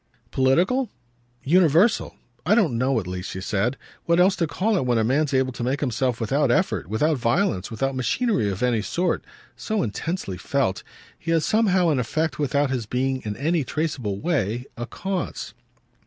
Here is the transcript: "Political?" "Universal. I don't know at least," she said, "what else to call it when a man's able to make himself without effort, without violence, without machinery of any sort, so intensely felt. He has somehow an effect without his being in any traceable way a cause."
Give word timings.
"Political?" 0.31 0.89
"Universal. 1.43 2.15
I 2.43 2.55
don't 2.55 2.75
know 2.75 2.99
at 2.99 3.05
least," 3.05 3.29
she 3.29 3.39
said, 3.39 3.77
"what 4.05 4.19
else 4.19 4.35
to 4.37 4.47
call 4.47 4.75
it 4.75 4.83
when 4.87 4.97
a 4.97 5.03
man's 5.03 5.31
able 5.31 5.51
to 5.51 5.63
make 5.63 5.79
himself 5.79 6.19
without 6.19 6.49
effort, 6.49 6.87
without 6.89 7.19
violence, 7.19 7.69
without 7.69 7.93
machinery 7.93 8.49
of 8.49 8.63
any 8.63 8.81
sort, 8.81 9.23
so 9.55 9.83
intensely 9.83 10.37
felt. 10.37 10.81
He 11.19 11.29
has 11.29 11.45
somehow 11.45 11.89
an 11.89 11.99
effect 11.99 12.39
without 12.39 12.71
his 12.71 12.87
being 12.87 13.21
in 13.25 13.37
any 13.37 13.63
traceable 13.63 14.19
way 14.19 14.65
a 14.75 14.87
cause." 14.87 15.53